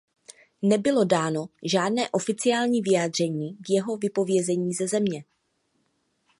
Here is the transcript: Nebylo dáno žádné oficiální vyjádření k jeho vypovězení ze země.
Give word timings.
Nebylo 0.61 1.05
dáno 1.05 1.49
žádné 1.63 2.09
oficiální 2.09 2.81
vyjádření 2.81 3.57
k 3.57 3.69
jeho 3.69 3.97
vypovězení 3.97 4.73
ze 4.73 4.87
země. 4.87 5.23